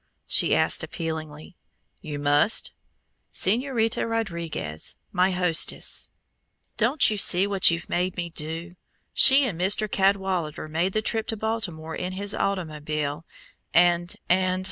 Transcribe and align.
she 0.25 0.55
asked 0.55 0.81
appealingly. 0.83 1.55
"You 2.01 2.17
must!" 2.17 2.71
"Señorita 3.31 4.09
Rodriguez 4.09 4.95
my 5.11 5.29
hostess! 5.29 6.09
Don't 6.75 7.11
you 7.11 7.17
see 7.17 7.45
what 7.45 7.69
you've 7.69 7.87
made 7.87 8.17
me 8.17 8.31
do? 8.31 8.75
She 9.13 9.45
and 9.45 9.61
Mr. 9.61 9.87
Cadwallader 9.87 10.67
made 10.67 10.93
the 10.93 11.03
trip 11.03 11.27
to 11.27 11.37
Baltimore 11.37 11.93
in 11.95 12.13
his 12.13 12.33
automobile, 12.33 13.27
and 13.75 14.15
and 14.27 14.59